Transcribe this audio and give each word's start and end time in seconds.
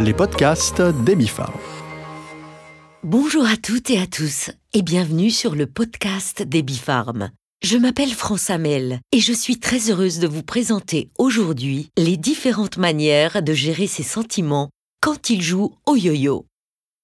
les 0.00 0.14
podcasts 0.14 0.80
d'Ebifarm. 0.80 1.52
Bonjour 3.02 3.46
à 3.46 3.56
toutes 3.56 3.90
et 3.90 4.00
à 4.00 4.06
tous 4.06 4.50
et 4.72 4.82
bienvenue 4.82 5.30
sur 5.30 5.54
le 5.54 5.66
podcast 5.66 6.42
d'Ebifarm. 6.42 7.30
Je 7.62 7.76
m'appelle 7.76 8.10
France 8.10 8.50
Hamel 8.50 9.00
et 9.12 9.20
je 9.20 9.32
suis 9.32 9.58
très 9.58 9.90
heureuse 9.90 10.18
de 10.18 10.26
vous 10.26 10.42
présenter 10.42 11.10
aujourd'hui 11.18 11.90
les 11.96 12.16
différentes 12.16 12.78
manières 12.78 13.42
de 13.42 13.52
gérer 13.52 13.86
ses 13.86 14.02
sentiments 14.02 14.70
quand 15.00 15.30
il 15.30 15.42
joue 15.42 15.74
au 15.86 15.94
yo-yo. 15.94 16.46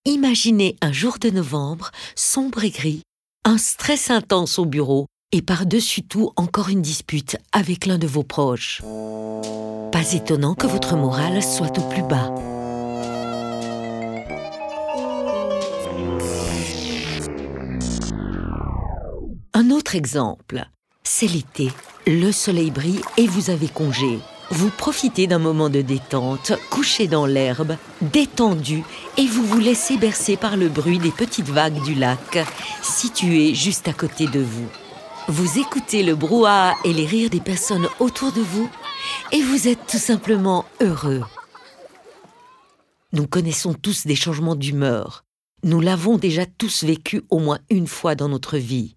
Imaginez 0.04 0.76
un 0.80 0.92
jour 0.92 1.18
de 1.20 1.30
novembre, 1.30 1.90
sombre 2.16 2.64
et 2.64 2.70
gris, 2.70 3.02
un 3.44 3.58
stress 3.58 4.10
intense 4.10 4.58
au 4.58 4.64
bureau 4.64 5.06
et 5.32 5.42
par-dessus 5.42 6.02
tout 6.02 6.32
encore 6.36 6.70
une 6.70 6.82
dispute 6.82 7.36
avec 7.52 7.86
l'un 7.86 7.98
de 7.98 8.06
vos 8.06 8.24
proches. 8.24 8.82
Pas 9.92 10.12
étonnant 10.14 10.54
que 10.54 10.66
votre 10.66 10.96
morale 10.96 11.42
soit 11.42 11.78
au 11.78 11.88
plus 11.88 12.02
bas. 12.02 12.32
Un 19.60 19.72
autre 19.72 19.96
exemple, 19.96 20.64
c'est 21.02 21.26
l'été. 21.26 21.72
Le 22.06 22.30
soleil 22.30 22.70
brille 22.70 23.00
et 23.16 23.26
vous 23.26 23.50
avez 23.50 23.66
congé. 23.66 24.20
Vous 24.52 24.70
profitez 24.70 25.26
d'un 25.26 25.40
moment 25.40 25.68
de 25.68 25.80
détente, 25.80 26.52
couché 26.70 27.08
dans 27.08 27.26
l'herbe, 27.26 27.76
détendu, 28.00 28.84
et 29.16 29.26
vous 29.26 29.42
vous 29.42 29.58
laissez 29.58 29.96
bercer 29.96 30.36
par 30.36 30.56
le 30.56 30.68
bruit 30.68 31.00
des 31.00 31.10
petites 31.10 31.48
vagues 31.48 31.82
du 31.82 31.96
lac, 31.96 32.38
situé 32.82 33.52
juste 33.52 33.88
à 33.88 33.92
côté 33.92 34.28
de 34.28 34.38
vous. 34.38 34.68
Vous 35.26 35.58
écoutez 35.58 36.04
le 36.04 36.14
brouhaha 36.14 36.76
et 36.84 36.92
les 36.92 37.06
rires 37.06 37.30
des 37.30 37.40
personnes 37.40 37.88
autour 37.98 38.30
de 38.30 38.42
vous, 38.42 38.70
et 39.32 39.42
vous 39.42 39.66
êtes 39.66 39.84
tout 39.88 39.98
simplement 39.98 40.66
heureux. 40.80 41.24
Nous 43.12 43.26
connaissons 43.26 43.74
tous 43.74 44.06
des 44.06 44.14
changements 44.14 44.54
d'humeur. 44.54 45.24
Nous 45.64 45.80
l'avons 45.80 46.16
déjà 46.16 46.46
tous 46.46 46.84
vécu 46.84 47.22
au 47.28 47.40
moins 47.40 47.58
une 47.70 47.88
fois 47.88 48.14
dans 48.14 48.28
notre 48.28 48.56
vie. 48.56 48.94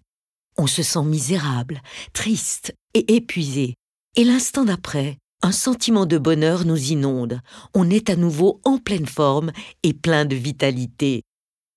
On 0.58 0.66
se 0.66 0.82
sent 0.82 1.02
misérable, 1.04 1.80
triste 2.12 2.74
et 2.94 3.14
épuisé. 3.14 3.74
Et 4.16 4.24
l'instant 4.24 4.64
d'après, 4.64 5.18
un 5.42 5.52
sentiment 5.52 6.06
de 6.06 6.18
bonheur 6.18 6.64
nous 6.64 6.92
inonde. 6.92 7.40
On 7.74 7.90
est 7.90 8.10
à 8.10 8.16
nouveau 8.16 8.60
en 8.64 8.78
pleine 8.78 9.06
forme 9.06 9.50
et 9.82 9.92
plein 9.92 10.24
de 10.24 10.36
vitalité. 10.36 11.22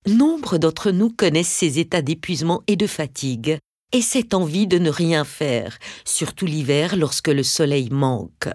Nombre 0.07 0.57
d'entre 0.57 0.91
nous 0.91 1.09
connaissent 1.09 1.47
ces 1.47 1.79
états 1.79 2.03
d'épuisement 2.03 2.61
et 2.67 2.75
de 2.75 2.85
fatigue, 2.85 3.57
et 3.91 4.01
cette 4.01 4.33
envie 4.33 4.67
de 4.67 4.77
ne 4.77 4.89
rien 4.89 5.23
faire, 5.23 5.79
surtout 6.03 6.45
l'hiver 6.45 6.95
lorsque 6.95 7.29
le 7.29 7.43
soleil 7.43 7.89
manque. 7.89 8.49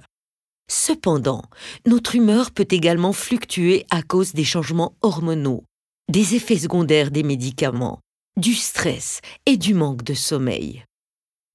Cependant, 0.71 1.43
notre 1.87 2.15
humeur 2.15 2.53
peut 2.53 2.69
également 2.71 3.13
fluctuer 3.13 3.87
à 3.91 4.03
cause 4.03 4.33
des 4.33 4.45
changements 4.45 4.95
hormonaux, 5.03 5.65
des 6.09 6.37
effets 6.37 6.59
secondaires 6.59 7.11
des 7.11 7.25
médicaments, 7.25 7.99
du 8.41 8.55
stress 8.55 9.21
et 9.47 9.57
du 9.57 9.75
manque 9.75 10.03
de 10.03 10.15
sommeil. 10.15 10.85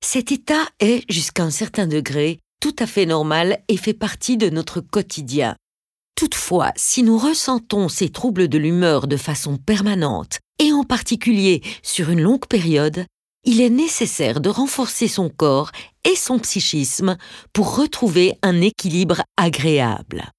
Cet 0.04 0.32
état 0.32 0.68
est, 0.80 1.04
jusqu'à 1.12 1.44
un 1.44 1.50
certain 1.50 1.88
degré, 1.88 2.40
tout 2.62 2.76
à 2.80 2.88
fait 2.88 3.06
normal 3.06 3.60
et 3.68 3.78
fait 3.78 3.94
partie 3.94 4.38
de 4.38 4.50
notre 4.50 4.80
quotidien. 4.80 5.56
Toutefois, 6.16 6.72
si 6.76 7.04
nous 7.04 7.18
ressentons 7.18 7.90
ces 7.90 8.10
troubles 8.10 8.48
de 8.48 8.58
l'humeur 8.58 9.08
de 9.08 9.18
façon 9.18 9.58
permanente, 9.58 10.40
et 10.60 10.72
en 10.72 10.84
particulier 10.84 11.62
sur 11.84 12.10
une 12.10 12.22
longue 12.22 12.46
période, 12.48 13.06
il 13.44 13.62
est 13.62 13.70
nécessaire 13.70 14.40
de 14.40 14.50
renforcer 14.50 15.08
son 15.08 15.30
corps 15.30 15.72
et 16.04 16.16
son 16.16 16.40
psychisme 16.40 17.18
pour 17.52 17.76
retrouver 17.76 18.34
un 18.42 18.62
équilibre 18.62 19.24
agréable. 19.38 20.32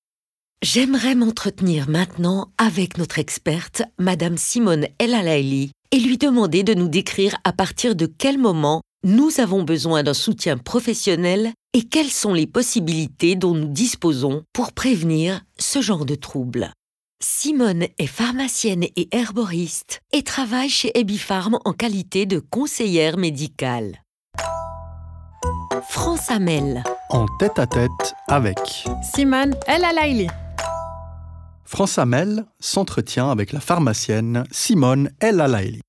J'aimerais 0.63 1.15
m'entretenir 1.15 1.89
maintenant 1.89 2.51
avec 2.57 2.97
notre 2.97 3.19
experte, 3.19 3.83
Madame 3.99 4.39
Simone 4.39 4.87
Elalaili, 4.99 5.71
et 5.93 5.99
lui 5.99 6.19
demander 6.19 6.63
de 6.63 6.75
nous 6.75 6.89
décrire 6.89 7.37
à 7.45 7.53
partir 7.53 7.97
de 7.97 8.07
quel 8.07 8.39
moment 8.39 8.83
nous 9.05 9.41
avons 9.41 9.63
besoin 9.63 10.03
d'un 10.03 10.15
soutien 10.15 10.59
professionnel 10.59 11.53
et 11.75 11.83
quelles 11.83 12.11
sont 12.11 12.33
les 12.33 12.47
possibilités 12.47 13.37
dont 13.37 13.55
nous 13.55 13.69
disposons 13.69 14.43
pour 14.53 14.73
prévenir 14.73 15.43
ce 15.59 15.81
genre 15.81 16.05
de 16.05 16.15
troubles. 16.15 16.73
Simone 17.23 17.87
est 17.99 18.07
pharmacienne 18.07 18.85
et 18.85 19.09
herboriste 19.13 20.01
et 20.13 20.23
travaille 20.23 20.69
chez 20.69 20.99
Ebifarm 20.99 21.59
en 21.65 21.73
qualité 21.73 22.27
de 22.27 22.39
conseillère 22.39 23.17
médicale. 23.17 24.03
France 25.89 26.31
Amel. 26.31 26.83
En 27.11 27.27
tête 27.39 27.59
à 27.59 27.67
tête 27.67 28.15
avec 28.29 28.59
Simone 29.15 29.55
El 29.67 29.85
Alaili. 29.85 30.27
France 31.67 31.99
Hamel 31.99 32.45
s'entretient 32.61 33.29
avec 33.29 33.53
la 33.53 33.59
pharmacienne 33.59 34.45
Simone 34.53 35.11
El 35.21 35.41
Alaili. 35.41 35.81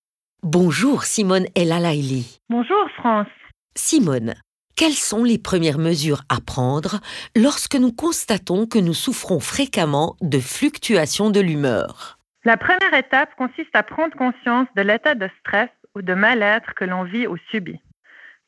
Bonjour 0.41 1.03
Simone 1.03 1.45
El 1.55 1.71
Alaili. 1.71 2.39
Bonjour 2.49 2.89
France. 2.97 3.27
Simone, 3.75 4.33
quelles 4.75 4.93
sont 4.93 5.23
les 5.23 5.37
premières 5.37 5.77
mesures 5.77 6.23
à 6.29 6.41
prendre 6.41 6.99
lorsque 7.35 7.75
nous 7.75 7.93
constatons 7.93 8.65
que 8.65 8.79
nous 8.79 8.95
souffrons 8.95 9.39
fréquemment 9.39 10.15
de 10.21 10.39
fluctuations 10.39 11.29
de 11.29 11.41
l'humeur? 11.41 12.17
La 12.43 12.57
première 12.57 12.95
étape 12.95 13.35
consiste 13.35 13.75
à 13.75 13.83
prendre 13.83 14.17
conscience 14.17 14.67
de 14.75 14.81
l'état 14.81 15.13
de 15.13 15.29
stress 15.41 15.69
ou 15.95 16.01
de 16.01 16.15
mal-être 16.15 16.73
que 16.73 16.85
l'on 16.85 17.03
vit 17.03 17.27
ou 17.27 17.37
subit. 17.51 17.79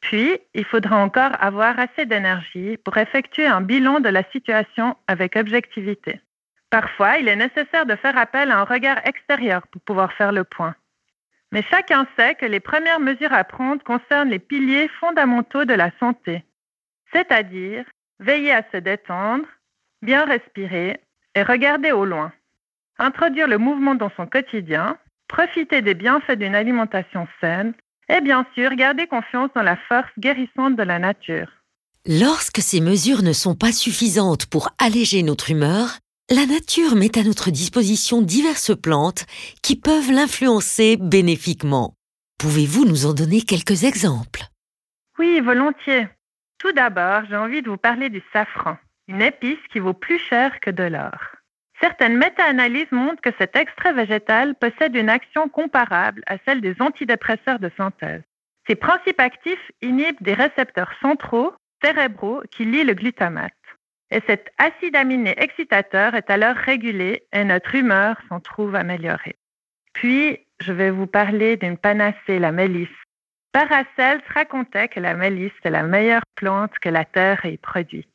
Puis, 0.02 0.40
il 0.56 0.66
faudra 0.66 0.98
encore 0.98 1.32
avoir 1.40 1.78
assez 1.78 2.08
d'énergie 2.08 2.78
pour 2.78 2.98
effectuer 2.98 3.46
un 3.46 3.62
bilan 3.62 4.00
de 4.00 4.10
la 4.10 4.24
situation 4.32 4.96
avec 5.08 5.36
objectivité. 5.36 6.22
Parfois, 6.70 7.18
il 7.18 7.28
est 7.28 7.36
nécessaire 7.36 7.86
de 7.86 7.96
faire 7.96 8.18
appel 8.18 8.52
à 8.52 8.60
un 8.60 8.64
regard 8.64 9.06
extérieur 9.06 9.66
pour 9.68 9.82
pouvoir 9.82 10.14
faire 10.14 10.32
le 10.32 10.44
point. 10.44 10.76
Mais 11.52 11.64
chacun 11.70 12.08
sait 12.18 12.36
que 12.36 12.46
les 12.46 12.60
premières 12.60 13.00
mesures 13.00 13.34
à 13.34 13.44
prendre 13.44 13.84
concernent 13.84 14.30
les 14.30 14.40
piliers 14.40 14.88
fondamentaux 15.00 15.66
de 15.66 15.74
la 15.74 15.90
santé, 16.00 16.44
c'est-à-dire 17.12 17.86
veiller 18.20 18.54
à 18.54 18.64
se 18.72 18.78
détendre, 18.78 19.46
bien 20.02 20.26
respirer 20.26 21.02
et 21.34 21.44
regarder 21.44 21.92
au 21.92 22.06
loin, 22.06 22.32
introduire 23.00 23.48
le 23.48 23.58
mouvement 23.58 23.96
dans 23.96 24.12
son 24.16 24.28
quotidien, 24.28 24.98
profiter 25.28 25.82
des 25.82 25.96
bienfaits 25.96 26.38
d'une 26.38 26.56
alimentation 26.56 27.28
saine 27.42 27.74
et 28.10 28.22
bien 28.22 28.46
sûr 28.54 28.76
garder 28.76 29.08
confiance 29.08 29.50
dans 29.56 29.64
la 29.64 29.78
force 29.88 30.12
guérissante 30.20 30.76
de 30.76 30.84
la 30.84 31.00
nature. 31.00 31.48
Lorsque 32.06 32.60
ces 32.60 32.82
mesures 32.82 33.24
ne 33.24 33.34
sont 33.34 33.56
pas 33.56 33.72
suffisantes 33.72 34.46
pour 34.46 34.70
alléger 34.80 35.22
notre 35.24 35.52
humeur, 35.52 36.00
la 36.32 36.46
nature 36.46 36.96
met 36.96 37.18
à 37.18 37.24
notre 37.24 37.50
disposition 37.50 38.22
diverses 38.22 38.76
plantes 38.80 39.26
qui 39.64 39.76
peuvent 39.76 40.12
l'influencer 40.12 40.96
bénéfiquement. 40.98 41.96
Pouvez-vous 42.38 42.86
nous 42.86 43.08
en 43.08 43.14
donner 43.14 43.42
quelques 43.42 43.84
exemples? 43.84 44.44
Oui, 45.18 45.40
volontiers. 45.42 46.08
Tout 46.60 46.72
d'abord, 46.72 47.24
j'ai 47.30 47.36
envie 47.36 47.64
de 47.64 47.70
vous 47.70 47.78
parler 47.78 48.10
du 48.10 48.22
safran, 48.32 48.78
une 49.08 49.24
épice 49.24 49.58
qui 49.72 49.80
vaut 49.80 49.94
plus 49.94 50.20
cher 50.20 50.60
que 50.60 50.70
de 50.70 50.84
l'or. 50.84 51.18
Certaines 51.82 52.18
méta-analyses 52.18 52.92
montrent 52.92 53.22
que 53.22 53.36
cet 53.40 53.56
extrait 53.56 53.94
végétal 53.94 54.54
possède 54.54 54.96
une 54.96 55.10
action 55.10 55.50
comparable 55.50 56.22
à 56.28 56.38
celle 56.46 56.62
des 56.62 56.76
antidépresseurs 56.80 57.60
de 57.60 57.72
synthèse. 57.76 58.22
Ses 58.68 58.76
principes 58.76 59.20
actifs 59.20 59.72
inhibent 59.82 60.22
des 60.22 60.34
récepteurs 60.36 60.92
centraux, 61.02 61.54
cérébraux, 61.84 62.44
qui 62.52 62.66
lient 62.66 62.84
le 62.84 62.94
glutamate. 62.94 63.54
Et 64.12 64.22
cet 64.28 64.50
acide 64.58 64.96
aminé 64.96 65.36
excitateur 65.38 66.16
est 66.16 66.30
alors 66.30 66.56
régulé 66.56 67.24
et 67.32 67.44
notre 67.44 67.76
humeur 67.76 68.18
s'en 68.28 68.40
trouve 68.40 68.76
améliorée. 68.76 69.36
Puis, 69.94 70.40
je 70.60 70.74
vais 70.74 70.92
vous 70.92 71.08
parler 71.08 71.58
d'une 71.58 71.78
panacée, 71.78 72.40
la 72.40 72.52
mélisse. 72.52 72.90
Paracels 73.52 74.22
racontait 74.34 74.88
que 74.88 75.00
la 75.00 75.16
mélisse 75.16 75.52
est 75.64 75.70
la 75.70 75.84
meilleure 75.84 76.24
plante 76.36 76.78
que 76.80 76.90
la 76.90 77.06
terre 77.06 77.46
ait 77.46 77.58
produite. 77.58 78.08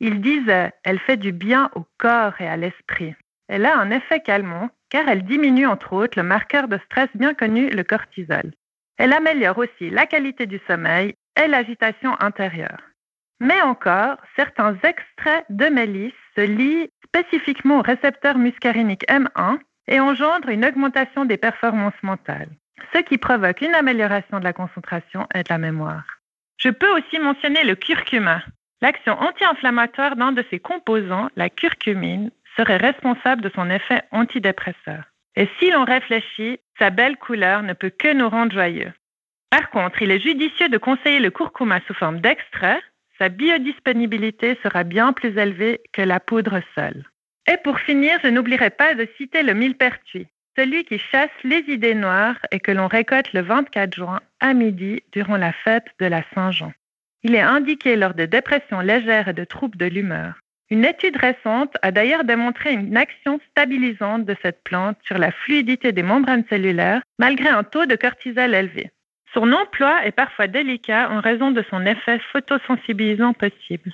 Il 0.00 0.20
disait, 0.20 0.72
elle 0.82 0.98
fait 0.98 1.16
du 1.16 1.32
bien 1.32 1.70
au 1.74 1.86
corps 1.98 2.40
et 2.40 2.48
à 2.48 2.56
l'esprit. 2.56 3.14
Elle 3.48 3.66
a 3.66 3.76
un 3.78 3.90
effet 3.90 4.20
calmant 4.20 4.70
car 4.90 5.08
elle 5.08 5.24
diminue 5.24 5.66
entre 5.66 5.92
autres 5.92 6.18
le 6.18 6.26
marqueur 6.26 6.68
de 6.68 6.78
stress 6.86 7.08
bien 7.14 7.34
connu, 7.34 7.68
le 7.68 7.82
cortisol. 7.82 8.52
Elle 8.96 9.12
améliore 9.12 9.58
aussi 9.58 9.90
la 9.90 10.06
qualité 10.06 10.46
du 10.46 10.60
sommeil 10.68 11.14
et 11.42 11.48
l'agitation 11.48 12.16
intérieure. 12.20 12.80
Mais 13.40 13.60
encore, 13.62 14.16
certains 14.36 14.74
extraits 14.82 15.44
de 15.50 15.66
mélisse 15.66 16.12
se 16.36 16.42
lient 16.42 16.88
spécifiquement 17.04 17.78
au 17.78 17.82
récepteur 17.82 18.38
muscarinique 18.38 19.04
M1 19.08 19.58
et 19.88 20.00
engendrent 20.00 20.48
une 20.48 20.64
augmentation 20.64 21.24
des 21.24 21.36
performances 21.36 22.02
mentales, 22.02 22.50
ce 22.92 23.00
qui 23.00 23.18
provoque 23.18 23.60
une 23.60 23.74
amélioration 23.74 24.38
de 24.38 24.44
la 24.44 24.52
concentration 24.52 25.26
et 25.34 25.42
de 25.42 25.48
la 25.48 25.58
mémoire. 25.58 26.04
Je 26.58 26.70
peux 26.70 26.90
aussi 26.96 27.18
mentionner 27.18 27.64
le 27.64 27.74
curcuma. 27.74 28.42
L'action 28.80 29.18
anti-inflammatoire 29.20 30.16
d'un 30.16 30.32
de 30.32 30.44
ses 30.50 30.58
composants, 30.58 31.28
la 31.36 31.50
curcumine, 31.50 32.30
serait 32.56 32.76
responsable 32.76 33.42
de 33.42 33.50
son 33.54 33.68
effet 33.70 34.02
antidépresseur. 34.12 35.04
Et 35.36 35.48
si 35.58 35.70
l'on 35.70 35.84
réfléchit, 35.84 36.60
sa 36.78 36.90
belle 36.90 37.16
couleur 37.16 37.62
ne 37.62 37.72
peut 37.72 37.90
que 37.90 38.12
nous 38.12 38.28
rendre 38.28 38.52
joyeux. 38.52 38.92
Par 39.50 39.70
contre, 39.70 40.02
il 40.02 40.10
est 40.10 40.20
judicieux 40.20 40.68
de 40.68 40.78
conseiller 40.78 41.20
le 41.20 41.30
curcuma 41.30 41.80
sous 41.86 41.94
forme 41.94 42.20
d'extrait 42.20 42.80
sa 43.18 43.28
biodisponibilité 43.28 44.58
sera 44.62 44.84
bien 44.84 45.12
plus 45.12 45.36
élevée 45.38 45.80
que 45.92 46.02
la 46.02 46.20
poudre 46.20 46.60
seule. 46.74 47.04
Et 47.50 47.56
pour 47.62 47.78
finir, 47.78 48.18
je 48.22 48.28
n'oublierai 48.28 48.70
pas 48.70 48.94
de 48.94 49.06
citer 49.16 49.42
le 49.42 49.54
millepertuis, 49.54 50.26
celui 50.56 50.84
qui 50.84 50.98
chasse 50.98 51.30
les 51.42 51.64
idées 51.68 51.94
noires 51.94 52.38
et 52.50 52.60
que 52.60 52.72
l'on 52.72 52.88
récolte 52.88 53.32
le 53.32 53.42
24 53.42 53.94
juin 53.94 54.20
à 54.40 54.54
midi 54.54 55.02
durant 55.12 55.36
la 55.36 55.52
fête 55.52 55.86
de 56.00 56.06
la 56.06 56.22
Saint-Jean. 56.34 56.72
Il 57.22 57.34
est 57.34 57.40
indiqué 57.40 57.96
lors 57.96 58.14
de 58.14 58.26
dépressions 58.26 58.80
légères 58.80 59.28
et 59.28 59.32
de 59.32 59.44
troubles 59.44 59.78
de 59.78 59.86
l'humeur. 59.86 60.34
Une 60.70 60.84
étude 60.84 61.16
récente 61.16 61.76
a 61.82 61.90
d'ailleurs 61.90 62.24
démontré 62.24 62.72
une 62.72 62.96
action 62.96 63.38
stabilisante 63.50 64.24
de 64.24 64.34
cette 64.42 64.62
plante 64.64 64.96
sur 65.04 65.18
la 65.18 65.30
fluidité 65.30 65.92
des 65.92 66.02
membranes 66.02 66.44
cellulaires 66.48 67.02
malgré 67.18 67.48
un 67.48 67.64
taux 67.64 67.86
de 67.86 67.96
cortisol 67.96 68.54
élevé. 68.54 68.90
Son 69.34 69.52
emploi 69.52 70.06
est 70.06 70.12
parfois 70.12 70.46
délicat 70.46 71.10
en 71.10 71.20
raison 71.20 71.50
de 71.50 71.64
son 71.68 71.84
effet 71.84 72.20
photosensibilisant 72.32 73.32
possible. 73.32 73.92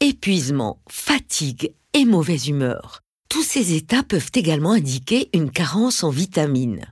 Épuisement, 0.00 0.78
fatigue 0.90 1.72
et 1.94 2.04
mauvaise 2.04 2.48
humeur. 2.48 3.00
Tous 3.30 3.42
ces 3.42 3.74
états 3.74 4.02
peuvent 4.02 4.30
également 4.34 4.72
indiquer 4.72 5.30
une 5.32 5.50
carence 5.50 6.04
en 6.04 6.10
vitamines. 6.10 6.84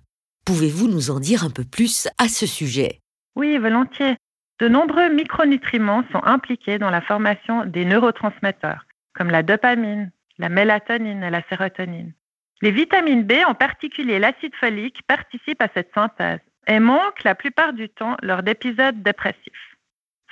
Pouvez-vous 0.46 0.88
nous 0.88 1.10
en 1.10 1.20
dire 1.20 1.44
un 1.44 1.50
peu 1.50 1.64
plus 1.64 2.08
à 2.16 2.28
ce 2.28 2.46
sujet? 2.46 3.00
Oui, 3.36 3.58
volontiers. 3.58 4.16
De 4.60 4.68
nombreux 4.68 5.10
micronutriments 5.10 6.04
sont 6.10 6.24
impliqués 6.24 6.78
dans 6.78 6.90
la 6.90 7.02
formation 7.02 7.66
des 7.66 7.84
neurotransmetteurs, 7.84 8.86
comme 9.14 9.30
la 9.30 9.42
dopamine, 9.42 10.10
la 10.38 10.48
mélatonine 10.48 11.22
et 11.22 11.30
la 11.30 11.42
sérotonine. 11.50 12.14
Les 12.62 12.70
vitamines 12.70 13.24
B, 13.24 13.34
en 13.46 13.54
particulier 13.54 14.18
l'acide 14.18 14.54
folique, 14.54 15.02
participent 15.06 15.60
à 15.60 15.68
cette 15.74 15.92
synthèse 15.94 16.40
et 16.66 16.80
manquent 16.80 17.24
la 17.24 17.34
plupart 17.34 17.72
du 17.72 17.88
temps 17.88 18.16
lors 18.22 18.42
d'épisodes 18.42 19.02
dépressifs. 19.02 19.76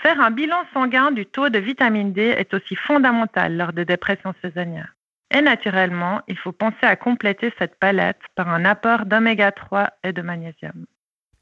Faire 0.03 0.21
un 0.21 0.31
bilan 0.31 0.65
sanguin 0.75 1.13
du 1.13 1.27
taux 1.27 1.49
de 1.49 1.59
vitamine 1.59 2.13
D 2.13 2.23
est 2.23 2.55
aussi 2.55 2.75
fondamental 2.75 3.57
lors 3.57 3.73
de 3.73 3.85
dépressions 3.85 4.35
saisonnières. 4.43 4.95
Et 5.35 5.41
naturellement, 5.41 6.21
il 6.29 6.37
faut 6.37 6.53
penser 6.53 6.83
à 6.83 6.97
compléter 6.97 7.53
cette 7.59 7.79
palette 7.79 8.21
par 8.35 8.49
un 8.49 8.65
apport 8.65 9.07
d'oméga 9.07 9.53
3 9.53 9.91
et 10.05 10.13
de 10.13 10.21
magnésium. 10.21 10.87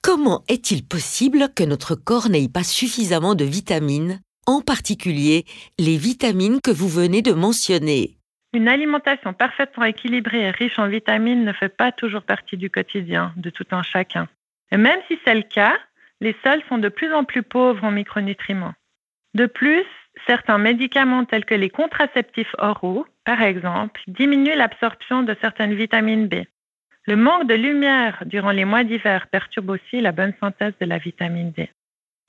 Comment 0.03 0.43
est-il 0.49 0.87
possible 0.87 1.49
que 1.55 1.65
notre 1.65 1.95
corps 1.95 2.29
n'ait 2.29 2.49
pas 2.49 2.63
suffisamment 2.63 3.35
de 3.35 3.45
vitamines, 3.45 4.21
en 4.47 4.61
particulier 4.61 5.45
les 5.79 5.97
vitamines 5.97 6.61
que 6.63 6.71
vous 6.71 6.89
venez 6.89 7.23
de 7.23 7.33
mentionner? 7.33 8.17
Une 8.53 8.69
alimentation 8.69 9.33
parfaitement 9.33 9.85
équilibrée 9.85 10.43
et 10.43 10.51
riche 10.51 10.79
en 10.79 10.89
vitamines 10.89 11.45
ne 11.45 11.53
fait 11.53 11.69
pas 11.69 11.93
toujours 11.93 12.23
partie 12.23 12.57
du 12.57 12.71
quotidien 12.71 13.33
de 13.37 13.51
tout 13.51 13.67
un 13.71 13.83
chacun. 13.83 14.29
Même 14.73 15.01
si 15.09 15.19
c'est 15.25 15.35
le 15.35 15.43
cas, 15.43 15.79
les 16.21 16.37
sols 16.45 16.63
sont 16.69 16.79
de 16.79 16.89
plus 16.89 17.13
en 17.13 17.25
plus 17.25 17.43
pauvres 17.43 17.85
en 17.85 17.91
micronutriments. 17.91 18.75
De 19.35 19.47
plus, 19.47 19.85
certains 20.27 20.59
médicaments 20.59 21.25
tels 21.25 21.45
que 21.45 21.55
les 21.55 21.71
contraceptifs 21.71 22.55
oraux, 22.59 23.07
par 23.25 23.43
exemple, 23.43 24.01
diminuent 24.07 24.57
l'absorption 24.57 25.23
de 25.23 25.37
certaines 25.41 25.75
vitamines 25.75 26.29
B. 26.29 26.45
Le 27.07 27.17
manque 27.17 27.49
de 27.49 27.55
lumière 27.55 28.23
durant 28.27 28.51
les 28.51 28.65
mois 28.65 28.85
d'hiver 28.85 29.29
perturbe 29.29 29.71
aussi 29.71 30.01
la 30.01 30.13
bonne 30.13 30.35
synthèse 30.41 30.75
de 30.81 30.87
la 30.87 30.99
vitamine 30.99 31.53
D. 31.53 31.71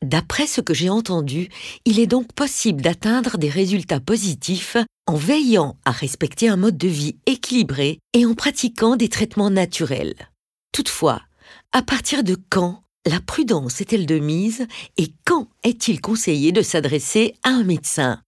D'après 0.01 0.47
ce 0.47 0.61
que 0.61 0.73
j'ai 0.73 0.89
entendu, 0.89 1.49
il 1.85 1.99
est 1.99 2.07
donc 2.07 2.33
possible 2.33 2.81
d'atteindre 2.81 3.37
des 3.37 3.49
résultats 3.49 3.99
positifs 3.99 4.77
en 5.05 5.15
veillant 5.15 5.75
à 5.85 5.91
respecter 5.91 6.49
un 6.49 6.57
mode 6.57 6.77
de 6.77 6.87
vie 6.87 7.17
équilibré 7.27 7.99
et 8.13 8.25
en 8.25 8.33
pratiquant 8.33 8.95
des 8.95 9.09
traitements 9.09 9.51
naturels. 9.51 10.15
Toutefois, 10.73 11.21
à 11.71 11.81
partir 11.81 12.23
de 12.23 12.35
quand 12.49 12.83
la 13.05 13.19
prudence 13.19 13.81
est-elle 13.81 14.05
de 14.05 14.19
mise 14.19 14.67
et 14.97 15.07
quand 15.25 15.47
est-il 15.63 16.01
conseillé 16.01 16.51
de 16.51 16.61
s'adresser 16.61 17.33
à 17.43 17.49
un 17.49 17.63
médecin? 17.63 18.21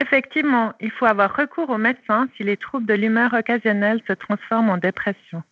Effectivement, 0.00 0.72
il 0.80 0.90
faut 0.90 1.06
avoir 1.06 1.36
recours 1.36 1.70
au 1.70 1.78
médecin 1.78 2.28
si 2.36 2.42
les 2.42 2.56
troubles 2.56 2.86
de 2.86 2.94
l'humeur 2.94 3.32
occasionnels 3.32 4.02
se 4.08 4.12
transforment 4.12 4.70
en 4.70 4.78
dépression. 4.78 5.42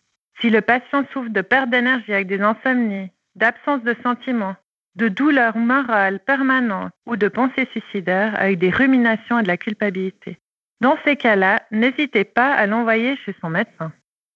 Si 0.41 0.49
le 0.49 0.61
patient 0.61 1.05
souffre 1.13 1.29
de 1.29 1.41
perte 1.41 1.69
d'énergie 1.69 2.13
avec 2.13 2.27
des 2.27 2.41
insomnies, 2.41 3.09
d'absence 3.35 3.83
de 3.83 3.95
sentiments, 4.03 4.55
de 4.95 5.07
douleurs 5.07 5.57
morales 5.57 6.19
permanentes 6.19 6.91
ou 7.05 7.15
de 7.15 7.27
pensées 7.27 7.67
suicidaires 7.71 8.35
avec 8.39 8.59
des 8.59 8.69
ruminations 8.69 9.39
et 9.39 9.43
de 9.43 9.47
la 9.47 9.57
culpabilité. 9.57 10.39
Dans 10.81 10.97
ces 11.05 11.15
cas-là, 11.15 11.63
n'hésitez 11.71 12.25
pas 12.25 12.53
à 12.53 12.67
l'envoyer 12.67 13.17
chez 13.25 13.35
son 13.41 13.49
médecin. 13.49 13.91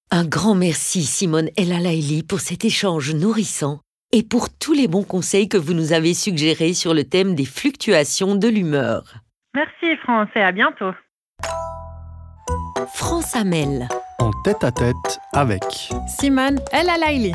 Un 0.09 0.23
grand 0.23 0.55
merci 0.55 1.03
Simone 1.03 1.49
El 1.57 1.73
Alaili 1.73 2.23
pour 2.23 2.39
cet 2.39 2.63
échange 2.63 3.13
nourrissant 3.13 3.81
et 4.13 4.23
pour 4.23 4.47
tous 4.49 4.71
les 4.71 4.87
bons 4.87 5.03
conseils 5.03 5.49
que 5.49 5.57
vous 5.57 5.73
nous 5.73 5.91
avez 5.91 6.13
suggérés 6.13 6.73
sur 6.73 6.93
le 6.93 7.03
thème 7.03 7.35
des 7.35 7.43
fluctuations 7.43 8.35
de 8.35 8.47
l'humeur. 8.47 9.15
Merci 9.53 9.97
France 10.03 10.29
et 10.35 10.39
à 10.39 10.53
bientôt. 10.53 10.91
France 12.95 13.35
Amel. 13.35 13.89
En 14.19 14.31
tête 14.45 14.63
à 14.63 14.71
tête 14.71 15.19
avec 15.33 15.63
Simone 16.07 16.61
El 16.71 16.89
Alaili. 16.89 17.33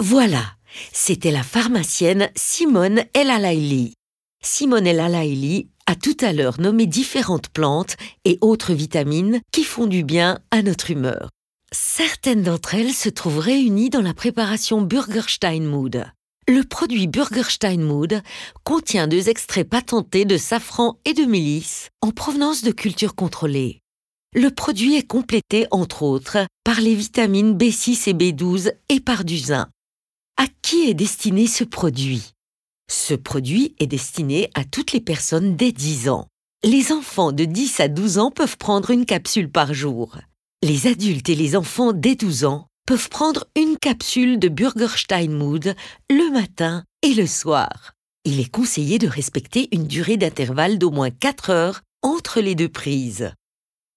Voilà, 0.00 0.42
c'était 0.90 1.30
la 1.30 1.44
pharmacienne 1.44 2.30
Simone 2.34 3.02
El 3.14 3.30
Alaili. 3.30 3.94
Simone 4.42 4.88
El 4.88 4.98
Alaili 4.98 5.70
tout 5.94 6.16
à 6.20 6.32
l'heure 6.32 6.60
nommé 6.60 6.86
différentes 6.86 7.48
plantes 7.48 7.96
et 8.24 8.38
autres 8.40 8.72
vitamines 8.72 9.40
qui 9.52 9.64
font 9.64 9.86
du 9.86 10.04
bien 10.04 10.38
à 10.50 10.62
notre 10.62 10.90
humeur. 10.90 11.28
Certaines 11.72 12.42
d'entre 12.42 12.74
elles 12.74 12.92
se 12.92 13.08
trouvent 13.08 13.38
réunies 13.38 13.90
dans 13.90 14.02
la 14.02 14.14
préparation 14.14 14.82
Burgerstein 14.82 15.64
Mood. 15.64 16.06
Le 16.48 16.62
produit 16.64 17.06
Burgerstein 17.06 17.80
Mood 17.80 18.20
contient 18.64 19.08
deux 19.08 19.28
extraits 19.28 19.68
patentés 19.68 20.24
de 20.24 20.36
safran 20.36 20.98
et 21.04 21.14
de 21.14 21.24
mélisse 21.24 21.88
en 22.00 22.10
provenance 22.10 22.62
de 22.62 22.72
cultures 22.72 23.14
contrôlées. 23.14 23.80
Le 24.34 24.50
produit 24.50 24.96
est 24.96 25.06
complété, 25.06 25.66
entre 25.70 26.02
autres, 26.02 26.38
par 26.64 26.80
les 26.80 26.94
vitamines 26.94 27.56
B6 27.56 28.08
et 28.10 28.14
B12 28.14 28.72
et 28.88 29.00
par 29.00 29.24
du 29.24 29.38
zinc. 29.38 29.68
À 30.36 30.46
qui 30.62 30.88
est 30.88 30.94
destiné 30.94 31.46
ce 31.46 31.64
produit? 31.64 32.31
Ce 32.94 33.14
produit 33.14 33.74
est 33.78 33.86
destiné 33.86 34.50
à 34.54 34.64
toutes 34.64 34.92
les 34.92 35.00
personnes 35.00 35.56
dès 35.56 35.72
10 35.72 36.10
ans. 36.10 36.26
Les 36.62 36.92
enfants 36.92 37.32
de 37.32 37.46
10 37.46 37.80
à 37.80 37.88
12 37.88 38.18
ans 38.18 38.30
peuvent 38.30 38.58
prendre 38.58 38.90
une 38.90 39.06
capsule 39.06 39.50
par 39.50 39.72
jour. 39.72 40.18
Les 40.62 40.86
adultes 40.86 41.30
et 41.30 41.34
les 41.34 41.56
enfants 41.56 41.94
dès 41.94 42.16
12 42.16 42.44
ans 42.44 42.66
peuvent 42.86 43.08
prendre 43.08 43.46
une 43.56 43.78
capsule 43.78 44.38
de 44.38 44.48
Burgerstein 44.48 45.30
Mood 45.30 45.74
le 46.10 46.32
matin 46.32 46.84
et 47.00 47.14
le 47.14 47.26
soir. 47.26 47.92
Il 48.26 48.40
est 48.40 48.50
conseillé 48.50 48.98
de 48.98 49.08
respecter 49.08 49.70
une 49.72 49.86
durée 49.86 50.18
d'intervalle 50.18 50.76
d'au 50.76 50.90
moins 50.90 51.10
4 51.10 51.48
heures 51.48 51.80
entre 52.02 52.42
les 52.42 52.54
deux 52.54 52.68
prises. 52.68 53.32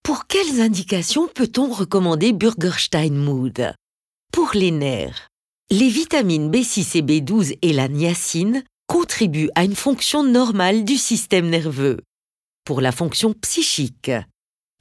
Pour 0.04 0.26
quelles 0.26 0.62
indications 0.62 1.28
peut-on 1.28 1.70
recommander 1.70 2.32
Burgerstein 2.32 3.14
Mood 3.14 3.74
Pour 4.32 4.52
les 4.54 4.72
nerfs. 4.72 5.28
Les 5.70 5.90
vitamines 5.90 6.50
B6 6.50 6.98
et 6.98 7.02
B12 7.02 7.58
et 7.62 7.74
la 7.74 7.90
niacine 7.90 8.64
contribuent 8.88 9.50
à 9.56 9.64
une 9.64 9.76
fonction 9.76 10.24
normale 10.24 10.84
du 10.84 10.98
système 10.98 11.50
nerveux. 11.50 12.00
Pour 12.66 12.82
la 12.82 12.92
fonction 12.92 13.34
psychique, 13.34 14.12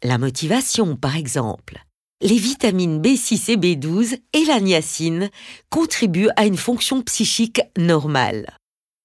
la 0.03 0.19
motivation 0.19 0.97
par 0.97 1.17
exemple, 1.17 1.85
les 2.21 2.39
vitamines 2.39 3.03
B6 3.03 3.53
et 3.53 3.57
B12 3.57 4.19
et 4.33 4.45
la 4.45 4.61
niacine 4.61 5.31
contribuent 5.71 6.31
à 6.37 6.47
une 6.47 6.57
fonction 6.57 7.03
psychique 7.03 7.61
normale. 7.77 8.57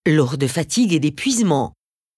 Lors 0.08 0.38
de 0.38 0.48
fatigue 0.48 0.94
et 0.94 1.00
d'épuisement, 1.00 1.74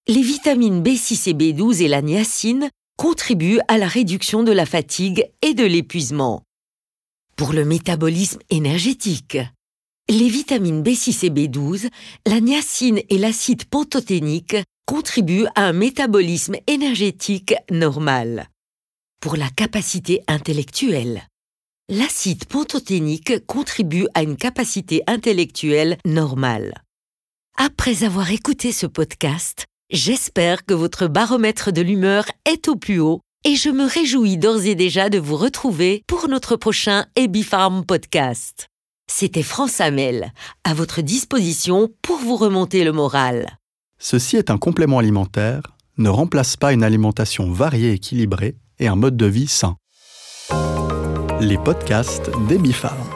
les 0.08 0.22
vitamines 0.22 0.82
B6 0.82 1.30
et 1.30 1.34
B12 1.34 1.82
et 1.82 1.88
la 1.88 2.02
niacine 2.02 2.70
contribuent 2.96 3.60
à 3.68 3.78
la 3.78 3.88
réduction 3.88 4.42
de 4.42 4.52
la 4.52 4.66
fatigue 4.66 5.28
et 5.42 5.54
de 5.54 5.64
l'épuisement. 5.64 6.42
Pour 7.36 7.52
le 7.52 7.64
métabolisme 7.64 8.38
énergétique, 8.50 9.38
les 10.08 10.28
vitamines 10.28 10.82
B6 10.82 11.26
et 11.26 11.30
B12, 11.30 11.88
la 12.26 12.40
niacine 12.40 13.00
et 13.08 13.18
l'acide 13.18 13.64
pantothénique 13.64 14.56
contribuent 14.86 15.46
à 15.54 15.66
un 15.66 15.72
métabolisme 15.72 16.56
énergétique 16.66 17.54
normal 17.70 18.48
pour 19.20 19.36
la 19.36 19.48
capacité 19.48 20.22
intellectuelle. 20.26 21.22
L'acide 21.88 22.44
pantothénique 22.46 23.46
contribue 23.46 24.06
à 24.14 24.22
une 24.22 24.36
capacité 24.36 25.02
intellectuelle 25.06 25.96
normale. 26.04 26.82
Après 27.56 28.02
avoir 28.02 28.30
écouté 28.32 28.72
ce 28.72 28.86
podcast, 28.86 29.66
j'espère 29.90 30.64
que 30.64 30.74
votre 30.74 31.06
baromètre 31.06 31.72
de 31.72 31.82
l'humeur 31.82 32.24
est 32.44 32.68
au 32.68 32.76
plus 32.76 32.98
haut 32.98 33.20
et 33.44 33.56
je 33.56 33.70
me 33.70 33.84
réjouis 33.84 34.38
d'ores 34.38 34.64
et 34.66 34.74
déjà 34.74 35.08
de 35.08 35.18
vous 35.18 35.36
retrouver 35.36 36.02
pour 36.06 36.28
notre 36.28 36.56
prochain 36.56 37.06
Ebifarm 37.16 37.84
podcast. 37.84 38.68
C'était 39.14 39.42
France 39.42 39.82
Hamel, 39.82 40.32
à 40.64 40.72
votre 40.72 41.02
disposition 41.02 41.90
pour 42.00 42.16
vous 42.16 42.34
remonter 42.34 42.82
le 42.82 42.92
moral. 42.92 43.58
Ceci 43.98 44.38
est 44.38 44.50
un 44.50 44.56
complément 44.56 44.98
alimentaire, 44.98 45.76
ne 45.98 46.08
remplace 46.08 46.56
pas 46.56 46.72
une 46.72 46.82
alimentation 46.82 47.52
variée 47.52 47.92
équilibrée 47.92 48.56
et 48.78 48.88
un 48.88 48.96
mode 48.96 49.18
de 49.18 49.26
vie 49.26 49.48
sain. 49.48 49.76
Les 51.40 51.58
podcasts 51.58 52.30
d'Ebifarm. 52.48 53.11